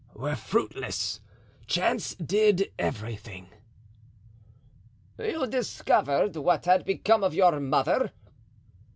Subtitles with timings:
[0.15, 1.19] "Were fruitless;
[1.67, 3.49] chance did everything."
[5.19, 8.11] "You discovered what had become of your mother?"